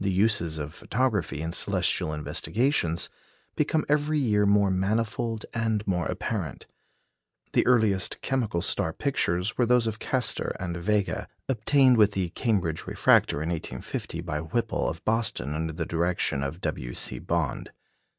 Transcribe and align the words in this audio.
The 0.00 0.10
uses 0.10 0.56
of 0.56 0.72
photography 0.72 1.42
in 1.42 1.52
celestial 1.52 2.14
investigations 2.14 3.10
become 3.54 3.84
every 3.86 4.18
year 4.18 4.46
more 4.46 4.70
manifold 4.70 5.44
and 5.52 5.86
more 5.86 6.06
apparent. 6.06 6.64
The 7.52 7.66
earliest 7.66 8.22
chemical 8.22 8.62
star 8.62 8.94
pictures 8.94 9.58
were 9.58 9.66
those 9.66 9.86
of 9.86 9.98
Castor 9.98 10.56
and 10.58 10.74
Vega, 10.78 11.28
obtained 11.50 11.98
with 11.98 12.12
the 12.12 12.30
Cambridge 12.30 12.86
refractor 12.86 13.42
in 13.42 13.50
1850 13.50 14.22
by 14.22 14.40
Whipple 14.40 14.88
of 14.88 15.04
Boston 15.04 15.52
under 15.52 15.74
the 15.74 15.84
direction 15.84 16.42
of 16.42 16.62
W. 16.62 16.94
C. 16.94 17.18
Bond. 17.18 17.72